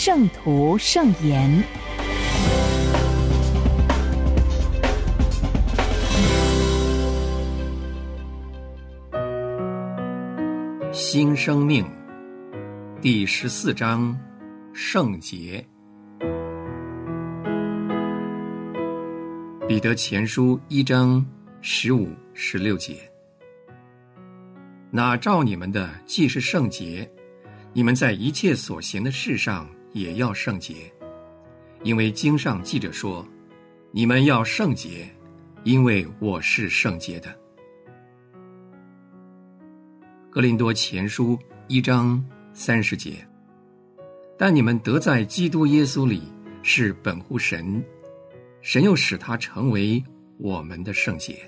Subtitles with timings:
[0.00, 1.50] 圣徒圣言》。
[10.92, 11.84] 新生命
[13.02, 14.16] 第十四章：
[14.72, 15.66] 圣洁。
[19.66, 21.26] 彼得前书一章
[21.60, 22.98] 十五、十六节。
[24.92, 27.10] 那照你们的既是圣洁，
[27.72, 30.74] 你们在一切所行的事上也要圣洁，
[31.82, 33.26] 因为经上记着说
[33.90, 35.08] ：“你们要圣洁，
[35.64, 37.34] 因为我是圣洁的。”
[40.30, 42.22] 格林多前书一章
[42.52, 43.26] 三十节，
[44.36, 46.22] 但你们得在基督耶稣里
[46.62, 47.82] 是本乎神，
[48.60, 50.02] 神又使他成为
[50.38, 51.38] 我们的圣洁。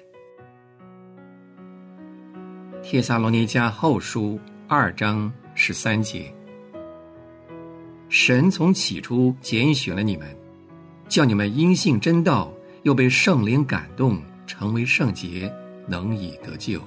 [2.83, 6.35] 帖撒罗尼迦后书二章十三节，
[8.11, 10.37] 神从起初拣选了你们，
[11.09, 15.51] 叫你们因信真道，又被圣灵感动，成为圣洁，
[15.87, 16.83] 能以得救。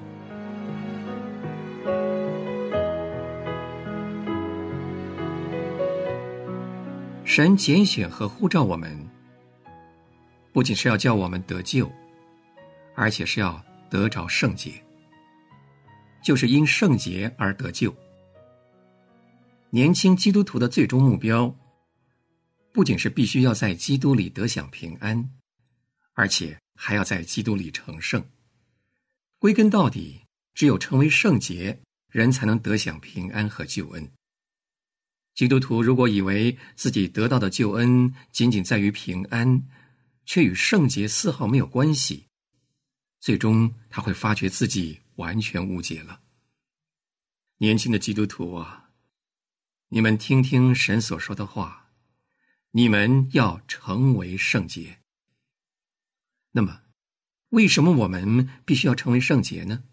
[7.24, 8.94] 神拣选和呼召我们，
[10.52, 11.90] 不仅是要叫我们得救，
[12.96, 14.72] 而且是要得着圣洁，
[16.22, 17.96] 就是因圣洁而得救。
[19.74, 21.52] 年轻基督徒的最终目标，
[22.72, 25.32] 不仅是必须要在基督里得享平安，
[26.14, 28.24] 而且还要在基督里成圣。
[29.40, 30.22] 归根到底，
[30.54, 34.12] 只有成为圣洁，人才能得享平安和救恩。
[35.34, 39.68] 基督徒如果以为自己得到的救恩仅仅在于平安，
[40.28, 42.28] 却与圣洁丝毫没有关系，
[43.22, 46.22] 最终他会发觉自己完全误解了。
[47.58, 48.83] 年轻的基督徒啊，
[49.94, 51.92] 你们听听神所说的话，
[52.72, 54.98] 你们要成为圣洁。
[56.54, 56.82] 那么，
[57.50, 59.84] 为什么我们必须要成为圣洁呢？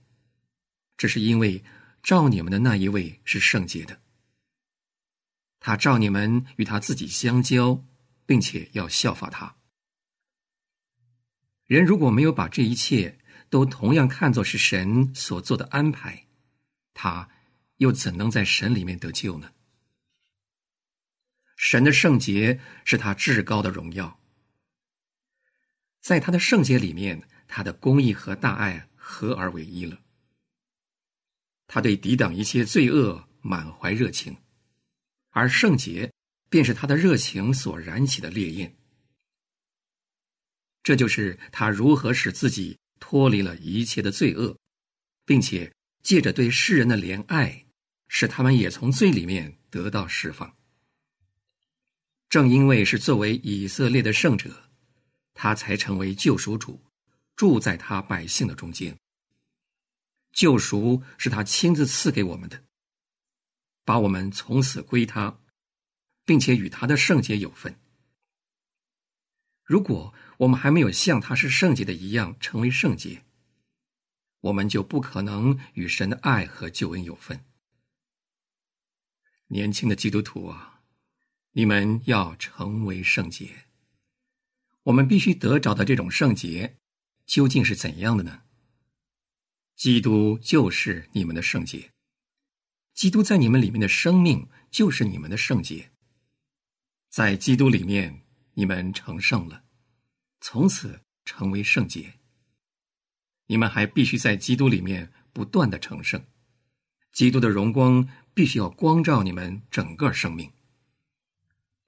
[0.97, 1.63] 这是因为
[2.03, 4.01] 照你们的那一位是圣洁的。
[5.59, 7.85] 他召你们与他自己相交，
[8.25, 9.55] 并且要效法他。
[11.67, 13.19] 人如果没有把这一切
[13.51, 16.27] 都同样看作是神所做的安排，
[16.95, 17.29] 他
[17.77, 19.53] 又怎能在神里面得救呢？
[21.63, 24.19] 神的圣洁是他至高的荣耀，
[26.01, 30.01] 在他的圣洁里面，他的公义和大爱合而为一了。
[31.67, 34.35] 他对抵挡一切罪恶满怀热情。
[35.29, 36.11] 而圣洁，
[36.49, 38.75] 便是他的热情所燃起的烈焰。
[40.83, 44.57] 这就是他如何使自己脱离了一切的罪恶，
[45.27, 45.71] 并且
[46.03, 47.67] 借着对世人的怜爱，
[48.09, 50.57] 使他们也从罪里面得到释放。
[52.31, 54.71] 正因为是作为以色列的圣者，
[55.35, 56.81] 他才成为救赎主，
[57.35, 58.97] 住在他百姓的中间。
[60.33, 62.63] 救赎是他亲自赐给我们的。
[63.85, 65.41] 把我们从此归他，
[66.25, 67.75] 并且与他的圣洁有份。
[69.65, 73.25] 如果我们还没有像他是圣洁的一样成为圣洁，
[74.43, 77.45] 我们就不可能与神的爱和救恩有份。
[79.49, 80.80] 年轻的基督徒啊，
[81.53, 83.67] 你们要成为圣洁。
[84.85, 86.77] 我们必须得着的这种圣洁，
[87.27, 88.43] 究竟是怎样的呢？
[89.77, 91.91] 基督就是你们的圣洁。
[92.95, 95.91] 基督在你们里面的生命就是你们的圣洁，
[97.09, 98.23] 在基督里面
[98.55, 99.65] 你们成圣了，
[100.41, 102.15] 从此成为圣洁。
[103.47, 106.25] 你们还必须在基督里面不断的成圣，
[107.13, 110.53] 基督的荣光必须要光照你们整个生命。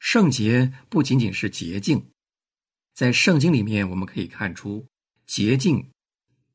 [0.04, 2.10] 圣洁不仅仅是洁净，
[2.92, 4.84] 在圣经里面我们可以看出，
[5.26, 5.92] 洁净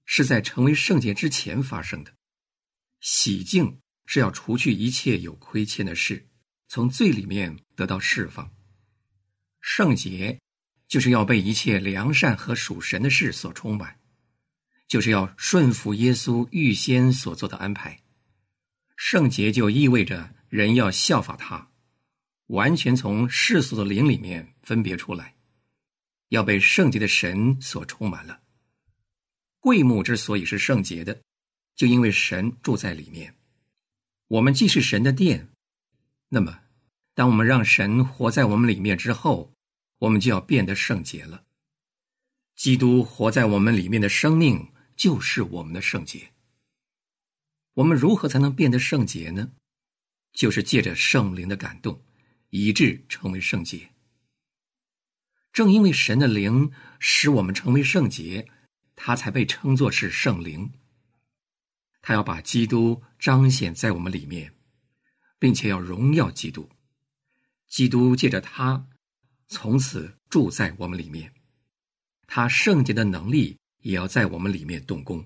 [0.03, 2.13] 是在成为圣洁之前发生的，
[2.99, 3.79] 洗净。
[4.09, 6.27] 是要除去一切有亏欠的事，
[6.69, 8.49] 从罪里面得到释放。
[9.59, 10.39] 圣洁
[10.87, 13.99] 就是要被一切良善和属神的事所充满，
[14.87, 18.01] 就是要顺服耶稣预先所做的安排。
[18.95, 21.69] 圣洁就意味着人要效法他，
[22.47, 25.35] 完全从世俗的灵里面分别出来，
[26.29, 28.41] 要被圣洁的神所充满了。
[29.59, 31.21] 会幕之所以是圣洁的，
[31.75, 33.35] 就因为神住在里面。
[34.27, 35.49] 我们既是神的殿，
[36.29, 36.59] 那么，
[37.13, 39.51] 当我们让神活在我们里面之后，
[39.99, 41.43] 我们就要变得圣洁了。
[42.55, 46.31] 基督活在我们里面的生命就是我们的圣洁。
[47.73, 49.51] 我们如何才能变得圣洁呢？
[50.33, 52.01] 就是借着圣灵的感动，
[52.49, 53.89] 以致成为圣洁。
[55.51, 58.47] 正因为神的灵使我们成为圣洁，
[58.95, 60.71] 他才被称作是圣灵。
[62.01, 64.53] 他要把基督彰显在我们里面，
[65.39, 66.69] 并且要荣耀基督。
[67.67, 68.87] 基督借着他，
[69.47, 71.33] 从此住在我们里面。
[72.27, 75.25] 他圣洁的能力也要在我们里面动工。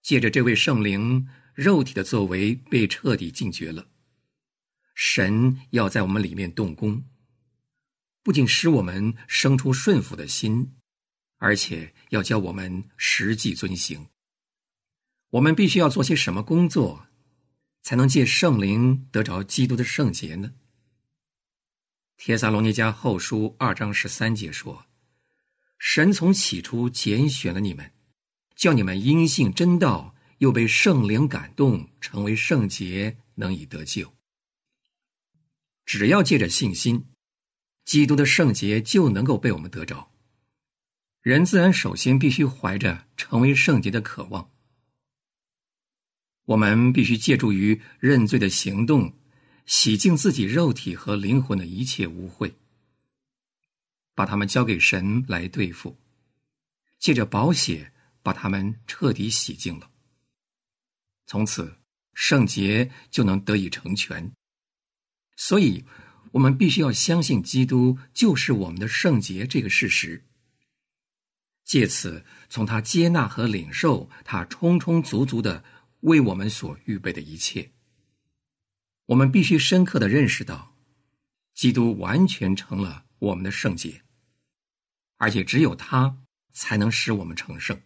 [0.00, 3.86] 借着这位圣灵，肉体的作为被彻底禁绝了。
[5.00, 7.04] 神要在我们里面动工，
[8.24, 10.74] 不仅使我们生出顺服的心，
[11.36, 14.08] 而且要教我们实际遵行。
[15.30, 17.06] 我们必须要做些什么工作，
[17.80, 20.52] 才能借圣灵得着基督的圣洁呢？
[22.16, 24.86] 帖撒罗尼迦后书二章十三节说
[25.78, 27.92] ：“神从起初拣选了你们。”
[28.56, 34.17] 叫你们因信真道，又被圣灵感动，成为圣洁，能以得救。
[35.88, 37.06] 只要借着信心，
[37.86, 40.12] 基督的圣洁就能够被我们得着。
[41.22, 44.50] 人自然首先必须怀着成为圣洁的渴望。
[46.44, 49.14] 我们必须借助于认罪的行动，
[49.64, 52.52] 洗净自己肉体和灵魂的一切污秽，
[54.14, 55.96] 把他们交给神来对付，
[56.98, 57.94] 借着保险。
[58.20, 59.90] 把他们彻底洗净了，
[61.24, 61.78] 从此
[62.12, 64.30] 圣洁就能得以成全。
[65.40, 65.84] 所以，
[66.32, 70.24] 我们必须要相信基督就是我们的圣洁这个事实，
[71.64, 75.62] 借此从他接纳和领受他充充足足的
[76.00, 77.70] 为我们所预备的一切。
[79.06, 80.74] 我们必须深刻的认识到，
[81.54, 84.02] 基督完全成了我们的圣洁，
[85.18, 86.18] 而且只有他
[86.52, 87.80] 才能使我们成圣。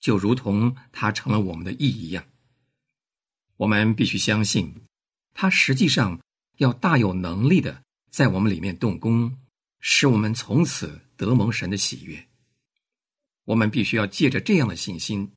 [0.00, 2.26] 就如同他成了我们的义一样，
[3.56, 4.84] 我们必须相信，
[5.32, 6.20] 他实际上
[6.56, 9.38] 要大有能力的在我们里面动工，
[9.80, 12.28] 使我们从此得蒙神的喜悦。
[13.44, 15.32] 我们必须要借着这样的信心，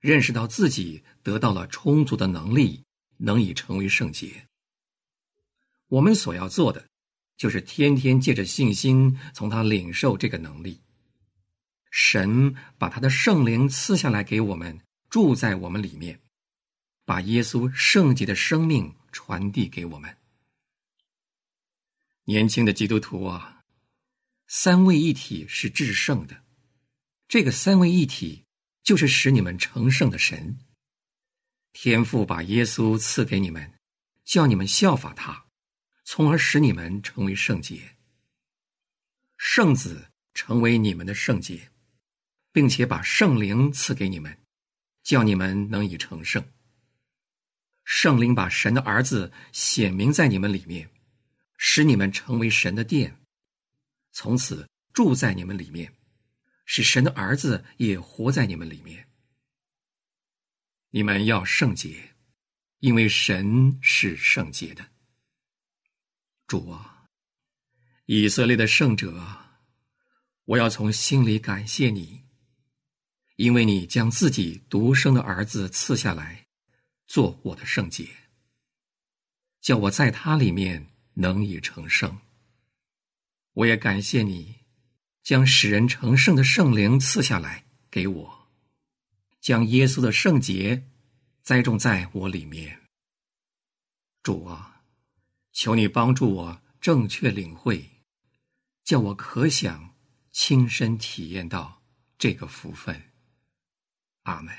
[0.00, 2.84] 认识到自己得到了充足的能力，
[3.18, 4.46] 能以成为圣洁。
[5.88, 6.84] 我们所要做的，
[7.36, 10.80] 就是天天借着信心从他领受这个能力。
[11.90, 14.78] 神把他的圣灵赐下来给我们，
[15.08, 16.20] 住在我们里面，
[17.06, 20.17] 把耶稣圣洁的生命传递给我们。
[22.28, 23.64] 年轻的基督徒啊，
[24.48, 26.44] 三位一体是至圣的，
[27.26, 28.44] 这个三位一体
[28.82, 30.58] 就是使你们成圣的神。
[31.72, 33.72] 天父把耶稣赐给你们，
[34.26, 35.46] 叫你们效法他，
[36.04, 37.96] 从而使你们成为圣洁。
[39.38, 41.70] 圣子成为你们的圣洁。
[42.50, 44.36] 并且把圣灵赐给你们，
[45.04, 46.44] 叫你们能以成圣。
[47.84, 50.90] 圣灵把神的儿子显明在你们里面，
[51.58, 53.20] 使你们成为神的殿，
[54.12, 55.92] 从此住在你们里面，
[56.64, 59.06] 使神的儿子也活在你们里面。
[60.90, 62.14] 你们要圣洁，
[62.78, 64.88] 因为神是圣洁的。
[66.46, 67.04] 主啊，
[68.06, 69.36] 以色列的圣者，
[70.44, 72.22] 我要从心里感谢你。
[73.36, 76.46] 因为你将自己独生的儿子赐下来，
[77.06, 78.08] 做我的圣洁，
[79.60, 80.84] 叫我在他里面
[81.18, 82.16] 能以成圣。
[83.54, 84.54] 我也感谢你，
[85.24, 88.48] 将使人成圣的圣灵赐下来给我，
[89.40, 90.88] 将耶稣的圣洁
[91.42, 92.80] 栽种在我里面。
[94.22, 94.84] 主啊，
[95.52, 97.84] 求你帮助我正确领会，
[98.84, 99.96] 叫我可想
[100.30, 101.82] 亲身体验到
[102.16, 103.10] 这个福分。
[104.22, 104.54] 阿门。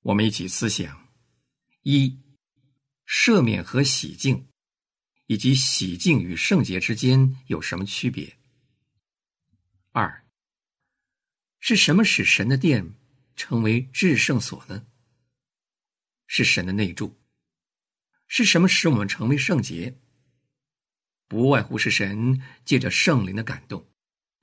[0.00, 1.08] 我们一起思想：
[1.82, 2.18] 一、
[3.06, 4.48] 赦免和洗净，
[5.28, 8.38] 以及洗净与圣洁之间有什么区别？
[9.92, 10.24] 二、
[11.60, 12.94] 是什么使神的殿
[13.36, 14.86] 成为至圣所呢？
[16.26, 17.14] 是神的内住。
[18.26, 19.98] 是什么使我们成为圣洁？
[21.26, 23.86] 不外乎是神借着圣灵的感动，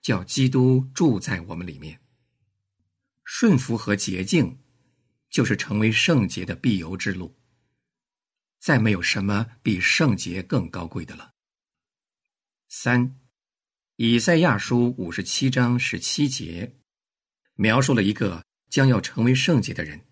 [0.03, 1.99] 叫基督住在我们里面。
[3.23, 4.59] 顺服和洁净，
[5.31, 7.35] 就是成为圣洁的必由之路。
[8.65, 11.35] 再没有什么比圣洁更高贵的了。
[12.67, 13.19] 三，
[13.97, 16.75] 以赛亚书五十七章十七节，
[17.53, 20.03] 描述了一个将要成为圣洁的人。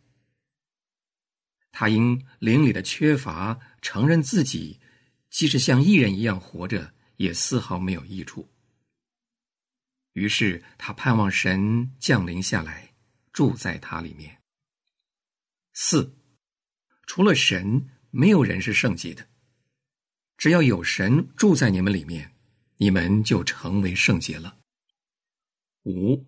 [1.71, 4.79] 他因灵里的缺乏，承认自己
[5.31, 8.47] 即使像异人一样活着，也丝毫没有益处。
[10.11, 12.93] 于是他盼望神降临下来，
[13.31, 14.43] 住在他里面。
[15.73, 16.15] 四，
[17.07, 19.27] 除了神，没有人是圣洁的。
[20.37, 22.31] 只要有神住在你们里面，
[22.77, 24.59] 你们就成为圣洁了。
[25.85, 26.23] 五，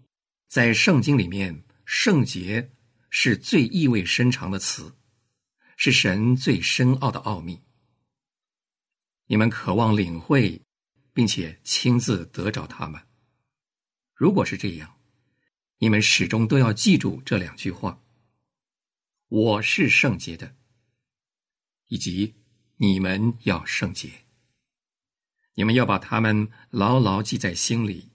[0.47, 2.71] 在圣经里面，圣洁
[3.11, 4.95] 是最意味深长的词。
[5.77, 7.61] 是神最深奥的奥秘。
[9.27, 10.59] 你们渴望领会，
[11.13, 12.99] 并且亲自得着他们。
[14.15, 14.97] 如果是这样，
[15.77, 18.01] 你们始终都要记住这两句话
[19.27, 20.55] ：“我是圣洁的”，
[21.95, 22.35] 以及
[22.75, 24.25] “你们要圣洁”。
[25.55, 28.11] 你们要把他们牢牢记在心里，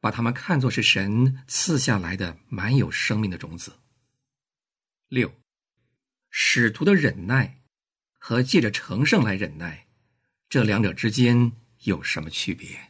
[0.00, 3.80] 把他们看作是神赐下来的满有生命的种子。
[5.08, 5.30] 六。
[6.30, 7.60] 使徒的忍耐
[8.18, 9.88] 和借着成圣来忍耐，
[10.48, 12.89] 这两者之间有什么区别？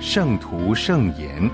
[0.00, 1.48] 圣徒圣言》。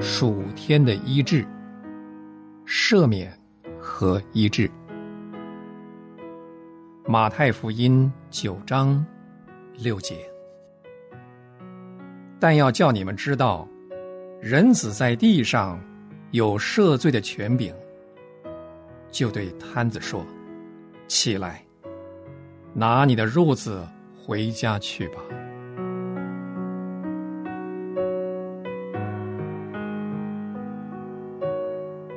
[0.00, 1.46] 属天的医治，
[2.66, 3.32] 赦免。
[3.80, 4.68] 和医治。
[7.06, 9.04] 马太福音九章
[9.74, 10.16] 六节，
[12.40, 13.68] 但要叫你们知道，
[14.40, 15.78] 人子在地上
[16.30, 17.74] 有赦罪的权柄，
[19.14, 20.26] 就对摊子说
[21.06, 21.64] ：“起来，
[22.72, 25.22] 拿你的褥子回家去吧。”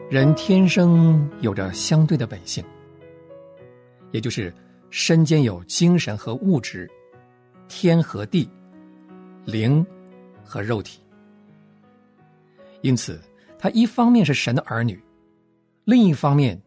[0.10, 2.66] 人天生有着相对的本性，
[4.10, 4.52] 也就是
[4.90, 6.90] 身间有精神和物质，
[7.68, 8.50] 天和地，
[9.46, 9.86] 灵
[10.44, 11.00] 和肉体。
[12.82, 13.22] 因此，
[13.60, 15.00] 他一方面是神的儿女，
[15.84, 16.60] 另一方面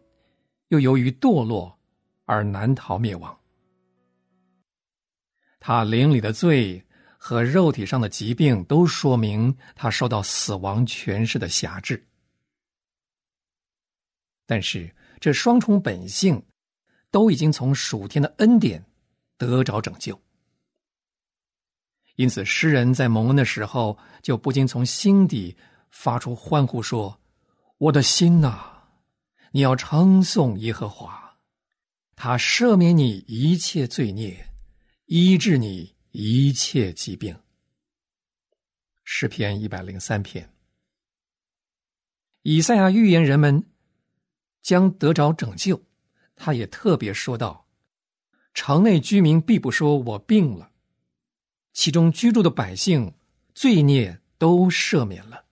[0.71, 1.79] 又由于堕落
[2.25, 3.39] 而难逃灭亡。
[5.61, 6.85] 他灵里的罪
[7.19, 12.03] 和肉体上的疾病，都说明他受到死亡权势的辖制。
[14.47, 16.43] 但是，这双重本性
[17.11, 18.85] 都已经从属天的恩典
[19.37, 20.21] 得着拯救，
[22.17, 25.57] 因此诗人在蒙恩的时候，就不禁从心底
[25.91, 27.21] 发出欢呼说
[27.79, 28.70] ：“我的心呐，
[29.51, 31.39] 你要称颂耶和华，
[32.17, 34.53] 他赦免你一切罪孽，
[35.07, 37.39] 医治你一切疾病。”
[39.05, 40.53] 诗篇一百零三篇，
[42.43, 43.67] 以赛亚预言人们。
[44.63, 45.83] 将得着拯救，
[46.37, 47.67] 他也特别说道
[48.53, 50.71] ：“城内居民必不说我病了，
[51.73, 53.15] 其中居住的百姓
[53.55, 55.47] 罪孽都赦免了。”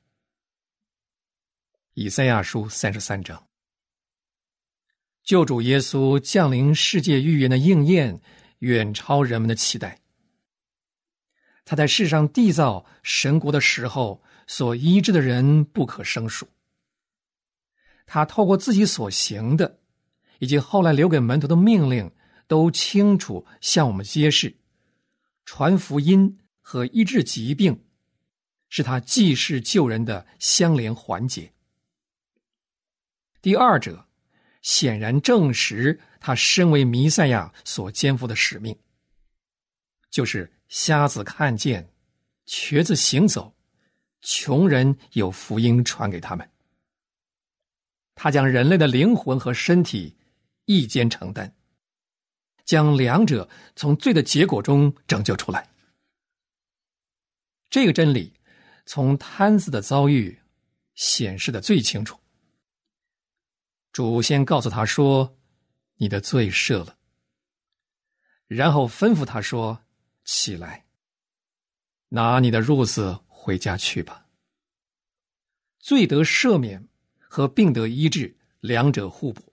[1.97, 3.48] 以赛亚书三十三章，
[5.28, 8.18] 救主耶稣降临世界预言的应验，
[8.61, 10.00] 远超人们的期待。
[11.66, 16.49] 他在世上缔造神国的时候，所医治的人不可胜数。
[18.06, 19.80] 他透过自己所行的，
[20.38, 22.11] 以及后来留给门徒的命令，
[22.47, 24.56] 都清楚向我们揭示：
[25.44, 27.85] 传福音和医治疾病，
[28.70, 31.52] 是他济世救人的相连环节。
[33.42, 34.08] 第二者，
[34.62, 38.77] 显然证实他身为弥赛亚所肩负的使命，
[40.11, 41.88] 就是瞎子看见，
[42.45, 43.55] 瘸子行走，
[44.21, 46.49] 穷人有福音传给他们。
[48.15, 50.17] 他将人类的灵魂和身体
[50.65, 51.55] 一肩承担，
[52.65, 55.71] 将两者从罪的结果中拯救出来。
[57.71, 58.33] 这个真理
[58.87, 60.37] 从摊子的遭遇
[60.95, 62.19] 显示的最清楚。
[63.99, 65.37] 主先告诉他说
[65.99, 66.97] ：“你的罪赦了。”
[68.47, 69.83] 然后吩咐他说
[70.25, 70.87] ：“起来，
[72.11, 74.28] 拿你的褥子回家去吧。”
[75.83, 76.88] 罪得赦免
[77.19, 79.52] 和病得医治，两者互补。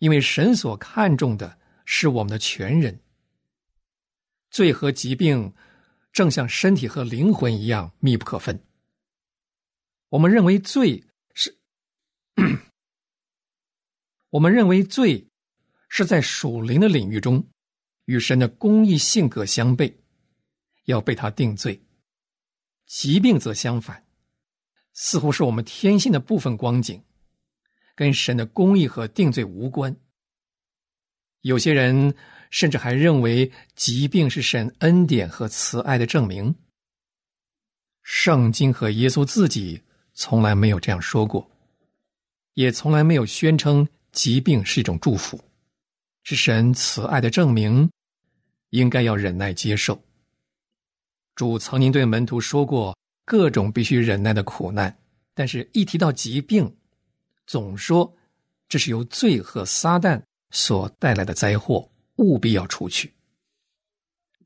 [0.00, 3.00] 因为神所看重的是我们的全人，
[4.50, 5.54] 罪和疾病
[6.12, 8.62] 正像身体和灵魂一样密不可分。
[10.10, 11.56] 我们认为罪是，
[14.30, 15.28] 我们认为罪
[15.88, 17.48] 是在属灵的领域中
[18.04, 19.92] 与神的公义性格相悖，
[20.84, 21.80] 要被他定罪；
[22.86, 24.04] 疾病则相反，
[24.92, 27.02] 似乎是我们天性的部分光景，
[27.94, 29.96] 跟神的公义和定罪无关。
[31.42, 32.14] 有些人
[32.50, 36.54] 甚至还认为疾病是神恩典和慈爱的证明。
[38.02, 39.82] 圣经和耶稣自己。
[40.20, 41.48] 从来没有这样说过，
[42.54, 45.42] 也从来没有宣称疾病是一种祝福，
[46.24, 47.90] 是神慈爱的证明，
[48.70, 50.00] 应该要忍耐接受。
[51.34, 54.96] 主曾经对门徒说过各种必须忍耐的苦难，
[55.34, 56.76] 但是一提到疾病，
[57.46, 58.16] 总说
[58.68, 63.14] 这是由罪和撒旦所带来的灾祸，务必要除去。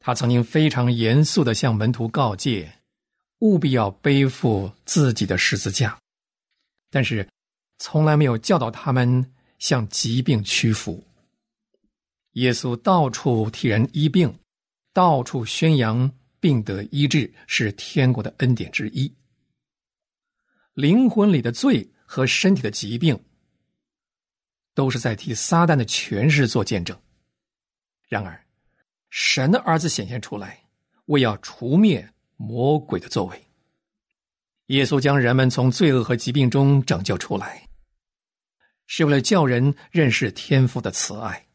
[0.00, 2.78] 他曾经非常严肃的向门徒告诫。
[3.38, 5.98] 务必要背负自己的十字架，
[6.92, 7.28] 但是
[7.80, 11.00] 从来没有教导他们向疾病屈服。
[12.32, 14.36] 耶稣到处替人医病，
[14.92, 19.14] 到处宣扬病得医治是天国的恩典之一。
[20.74, 23.16] 灵魂里的罪和身体的疾病，
[24.74, 26.98] 都是在替撒旦的权势做见证。
[28.08, 28.44] 然而，
[29.10, 30.64] 神的儿子显现出来，
[31.04, 32.06] 为要除灭。
[32.38, 33.46] 魔鬼的作为，
[34.66, 37.68] 耶稣将人们从罪恶和疾病中拯救出来，
[38.86, 41.46] 是为了叫人认识天父的慈爱。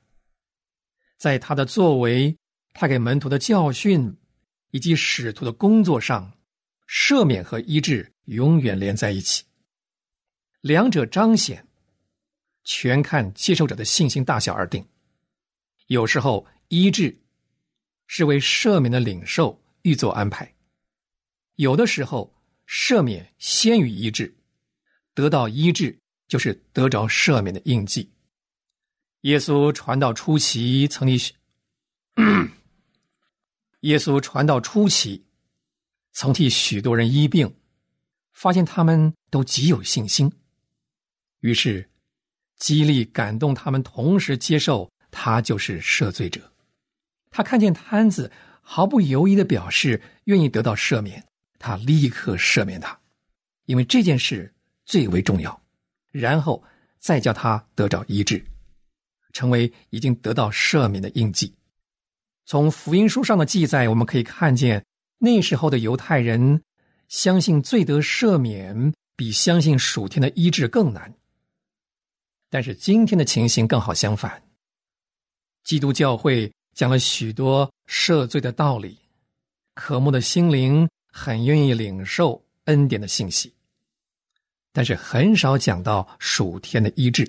[1.18, 2.38] 在他的作为，
[2.74, 4.16] 他给门徒的教训
[4.72, 6.32] 以及使徒的工作上，
[6.88, 9.44] 赦免和医治永远连在一起，
[10.62, 11.68] 两者彰显，
[12.63, 14.88] 全看接受者的信心大小而定。
[15.88, 17.18] 有时候，医治
[18.08, 20.54] 是为赦免的领受预做安排。
[21.56, 22.32] 有的时候，
[22.68, 24.36] 赦免先于医治，
[25.13, 28.10] 得到医治就是得着赦免的印记。
[29.22, 31.34] 耶稣传道初期曾替，
[33.82, 35.26] 耶稣传道初期
[36.13, 37.54] 曾替许多人医病，
[38.34, 40.32] 发现他们都极有信心，
[41.40, 41.90] 于是
[42.58, 46.52] 激励感动他们，同时接受他就是赦罪者。
[47.30, 51.24] 他看见摊子毫不犹豫的表示愿意得到赦免。
[51.60, 52.98] 他立刻赦免他，
[53.66, 54.54] 因为这件事
[54.86, 55.60] 最为重要，
[56.17, 56.63] 然后
[56.99, 58.43] 再叫他得着医治，
[59.34, 61.53] 成为已经得到赦免的印记。
[62.45, 64.84] 从福音书上的记载，我们可以看见
[65.19, 66.62] 那时候的犹太人
[67.08, 71.13] 相信罪得赦免比相信属天的医治更难。
[72.49, 74.41] 但是今天的情形更好相反，
[75.63, 78.97] 基督教会讲了许多赦罪的道理，
[79.73, 80.88] 渴慕的心灵。
[81.19, 83.51] 很愿意领受恩典的信息，
[84.78, 87.28] 但是很少讲到属天的医治。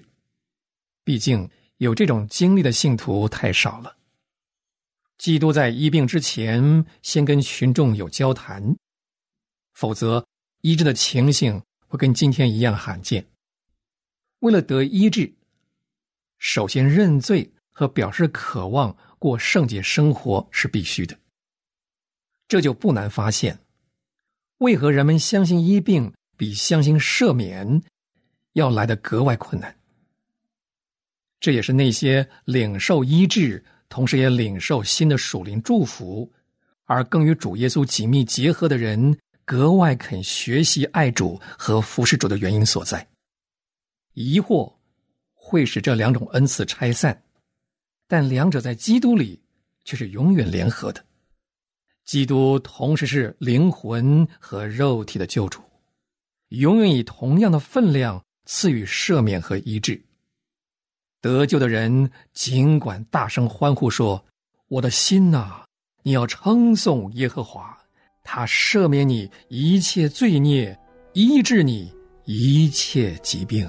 [1.02, 3.96] 毕竟有这种经历的信徒太少了。
[5.16, 8.76] 基督在医病之前，先跟群众有交谈，
[9.72, 10.26] 否则
[10.60, 13.26] 医治的情形会跟今天一样罕见。
[14.40, 15.32] 为了得医治，
[16.36, 21.18] 首先认罪和表示渴望过圣洁生活是必须的。
[22.46, 23.58] 这就不难发现。
[24.58, 27.82] 为何人们相信医病比相信赦免
[28.54, 29.76] 要来的格外困难？
[31.38, 36.32] 这也是那些领受医治，同时也领受新的属灵祝福，
[36.84, 43.06] 而更与主耶稣紧密结合的人，格外肯学习爱主和服侍主的原因所在。
[44.14, 44.72] 疑惑
[45.34, 47.22] 会使这两种恩赐拆散，
[48.06, 49.40] 但两者在基督里
[49.84, 51.04] 却是永远联合的。
[52.04, 55.62] 基督同时是灵魂和肉体的救主，
[56.48, 60.02] 永远以同样的分量赐予赦免和医治。
[61.20, 64.24] 得救的人尽管大声欢呼说
[64.68, 65.64] ：“我的心呐，
[66.02, 67.76] 你要称颂耶和华，
[68.22, 70.78] 他赦免你一切罪孽，
[71.12, 71.92] 医治你
[72.24, 73.68] 一切疾病。”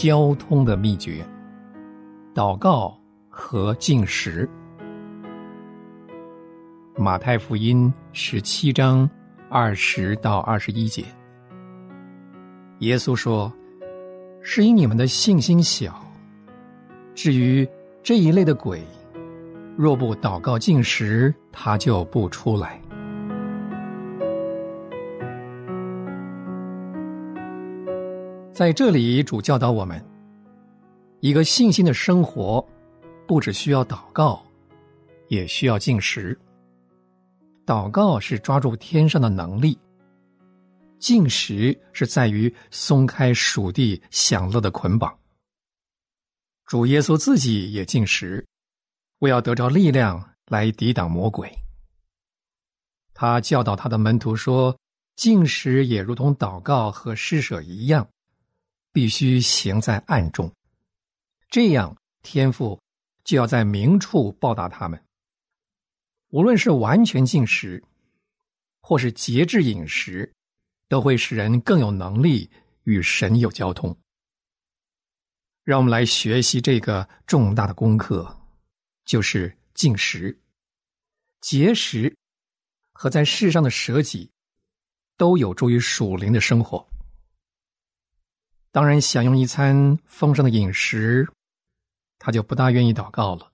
[0.00, 1.26] 交通的秘诀：
[2.32, 2.96] 祷告
[3.28, 4.48] 和进食。
[6.96, 9.10] 马太福音十七章
[9.50, 11.04] 二十到二十一节，
[12.78, 13.52] 耶稣说
[14.40, 16.00] ：“是因你们的信心小。
[17.12, 17.68] 至于
[18.00, 18.80] 这一类的鬼，
[19.76, 22.80] 若不祷告进食，他就不出来。”
[28.58, 30.04] 在这里，主教导我们：
[31.20, 32.66] 一个信心的生活，
[33.24, 34.44] 不只需要祷告，
[35.28, 36.36] 也需要进食。
[37.64, 39.78] 祷告是抓住天上的能力，
[40.98, 45.16] 进食是在于松开属地享乐的捆绑。
[46.66, 48.44] 主耶稣自己也进食，
[49.20, 51.48] 为要得着力量来抵挡魔鬼。
[53.14, 54.76] 他教导他的门徒说
[55.14, 58.04] ：“进食也如同祷告和施舍一样。”
[58.92, 60.52] 必须行在暗中，
[61.48, 62.80] 这样天父
[63.24, 65.02] 就要在明处报答他们。
[66.30, 67.82] 无论是完全进食，
[68.82, 70.32] 或是节制饮食，
[70.88, 72.50] 都会使人更有能力
[72.84, 73.96] 与神有交通。
[75.64, 78.40] 让我们来学习这个重大的功课，
[79.04, 80.38] 就是进食、
[81.42, 82.16] 节食
[82.92, 84.30] 和在世上的舍己，
[85.18, 86.87] 都有助于属灵的生活。
[88.70, 91.26] 当然，享用一餐丰盛的饮食，
[92.18, 93.50] 他就不大愿意祷告了。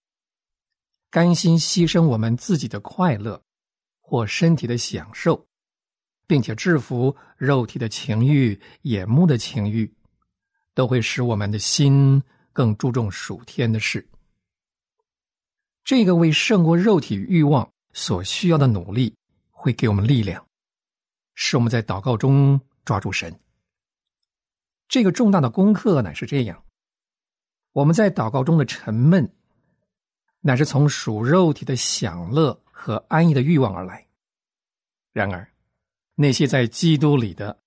[1.11, 3.41] 甘心牺牲我们自己的快乐
[4.01, 5.47] 或身体的享受，
[6.27, 9.95] 并且制服肉体的情欲、眼目的情欲，
[10.75, 12.21] 都会使我们的心
[12.53, 14.05] 更注重属天的事。
[15.85, 19.15] 这个为胜过肉体欲望所需要的努力，
[19.51, 20.45] 会给我们力量，
[21.35, 23.39] 使我们在祷告中抓住神。
[24.89, 26.63] 这个重大的功课乃是这样：
[27.73, 29.31] 我们在祷告中的沉闷，
[30.41, 34.07] 乃是从属肉体的享乐和安逸的欲望而来；
[35.13, 35.49] 然而，
[36.15, 37.59] 那些在基督里的，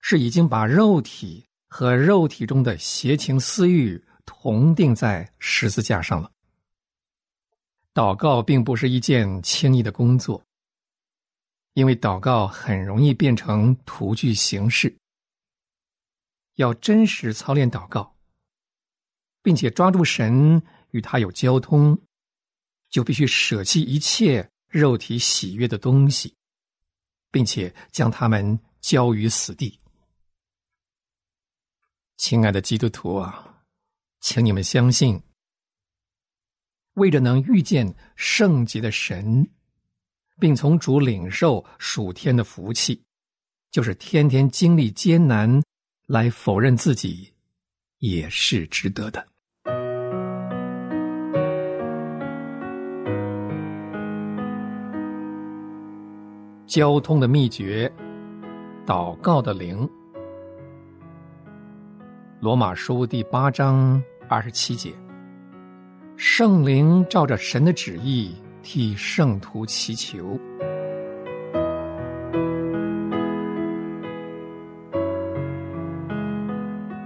[0.00, 6.30] 是已经把肉体和肉体中的邪情私欲同定在十字架上了。
[7.92, 10.40] 祷告并不是一件轻易的工作，
[11.72, 14.94] 因为祷告很容易变成图具形式。
[16.60, 18.14] 要真实操练祷告，
[19.42, 21.98] 并且抓住神与他有交通，
[22.90, 26.36] 就必须舍弃一切肉体喜悦的东西，
[27.30, 29.80] 并且将他们交于死地。
[32.18, 33.62] 亲爱的基督徒啊，
[34.20, 35.18] 请你们相信，
[36.92, 39.48] 为着能遇见圣洁的神，
[40.38, 43.02] 并从主领受属天的福气，
[43.70, 45.62] 就是天天经历艰难。
[46.12, 47.32] 来否认自己，
[48.00, 49.24] 也是值得的。
[56.66, 57.88] 交通的秘诀，
[58.84, 59.88] 祷告的灵。
[62.40, 64.92] 罗马书第八章二十七节，
[66.16, 70.36] 圣灵照着神的旨意替圣徒祈求。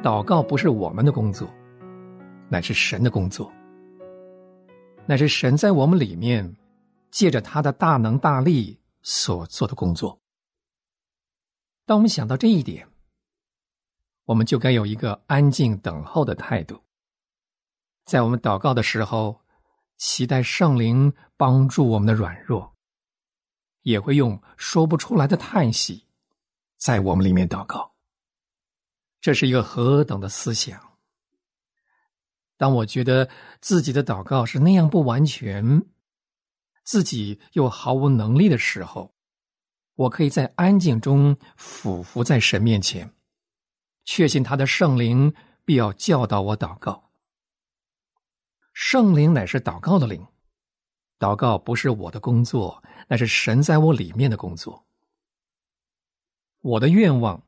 [0.05, 1.49] 祷告不是我们的工作，
[2.51, 3.51] 乃是神的工作。
[5.07, 6.55] 乃是神在我们里面，
[7.11, 10.21] 借着他的大能大力所做的工作。
[11.87, 12.87] 当我们想到这一点，
[14.27, 16.79] 我们就该有一个安静等候的态度。
[18.05, 19.40] 在我们祷告的时候，
[19.97, 22.75] 期待圣灵帮助我们的软弱，
[23.81, 26.05] 也会用说不出来的叹息，
[26.77, 27.94] 在我们里面祷告。
[29.25, 30.99] 这是一个何等的思想！
[32.59, 35.83] 当我觉得自己的祷告是那样不完全，
[36.85, 39.15] 自己又毫无能力的时候，
[39.95, 43.15] 我可以在安静中俯伏在神面前，
[44.05, 45.35] 确信他的圣灵
[45.65, 47.11] 必要教导我祷告。
[48.75, 50.23] 圣灵乃是祷告的灵，
[51.19, 54.85] 祷告不是我的工作，乃是神在我里面的工作。
[56.61, 57.43] 我的愿望。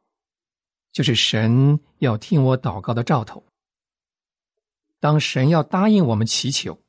[0.96, 3.44] 就是神要听我祷告的兆头。
[4.98, 6.82] 当神要答应我们祈求，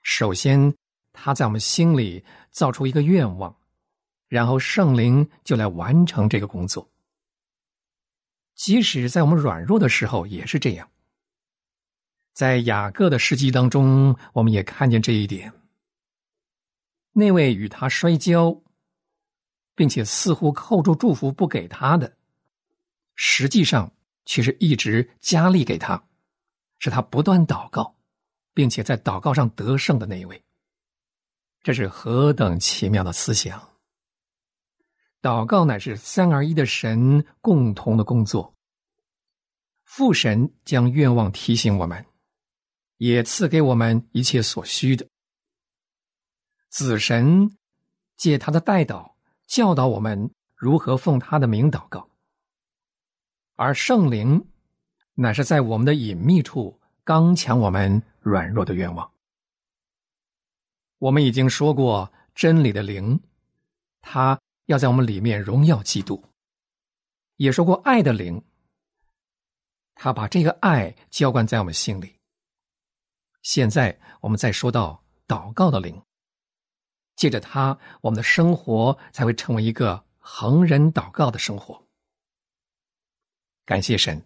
[0.00, 0.74] 首先
[1.12, 3.54] 他在我们心里造出一个愿望，
[4.28, 6.90] 然后圣灵就来完成这个工作。
[8.54, 10.88] 即使在我们软弱的时候也是这样。
[12.32, 15.52] 在雅各的事迹当中，我们也看见这一点。
[17.12, 18.62] 那位与他摔跤，
[19.74, 22.16] 并且似乎扣住祝福不给他的，
[23.16, 23.92] 实际上
[24.24, 26.06] 却是一直加力给他，
[26.78, 27.96] 是他不断祷告，
[28.54, 30.40] 并且在祷告上得胜的那一位。
[31.62, 33.76] 这是何等奇妙的思想！
[35.20, 38.54] 祷告乃是三而一的神共同的工作。
[39.82, 42.04] 父神将愿望提醒我们，
[42.98, 45.08] 也赐给我们一切所需的。
[46.68, 47.56] 子神
[48.16, 49.14] 借他的代祷
[49.46, 52.08] 教导我们如何奉他的名祷告，
[53.56, 54.46] 而圣灵
[55.14, 59.10] 乃是在我们的隐秘处刚强我们软弱的愿望。
[60.98, 63.20] 我们已经说过，真理的灵，
[64.00, 66.22] 他要在我们里面荣耀基督；
[67.36, 68.42] 也说过，爱的灵，
[69.94, 72.14] 他把这个爱浇灌在我们心里。
[73.42, 76.02] 现在我们再说到祷告的灵。
[77.14, 81.85] 借着他，我们的生活才会成为一个恒人祷告的生活。
[83.66, 84.24] 感谢神，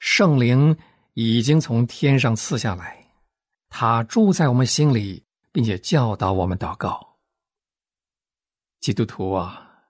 [0.00, 0.76] 圣灵
[1.12, 3.06] 已经从天上赐下来，
[3.68, 5.22] 他住在我们心里，
[5.52, 7.16] 并且教导我们祷告。
[8.80, 9.84] 基督徒啊，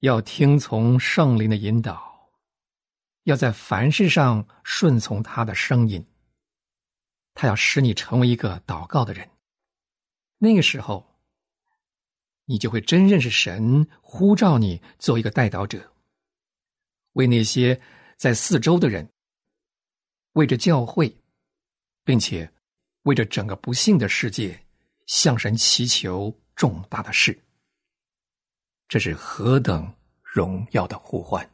[0.00, 2.28] 要听从圣灵的引导，
[3.22, 6.04] 要在凡事上顺从他的声音。
[7.34, 9.30] 他要使你成为一个祷告的人，
[10.36, 11.06] 那个时候。
[12.50, 15.92] 你就会真认识神呼召你做一个代祷者，
[17.12, 17.78] 为那些
[18.18, 19.08] 在四周的人，
[20.32, 21.16] 为着教会，
[22.02, 22.52] 并且
[23.04, 24.60] 为着整个不幸的世界，
[25.06, 27.40] 向神祈求重大的事。
[28.88, 31.48] 这是何等荣耀的呼唤！